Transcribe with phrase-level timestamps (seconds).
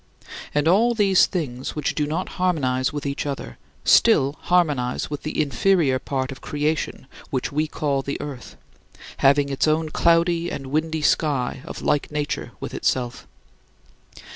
[0.55, 5.39] And all these things which do not harmonize with each other still harmonize with the
[5.39, 8.57] inferior part of creation which we call the earth,
[9.17, 13.27] having its own cloudy and windy sky of like nature with itself.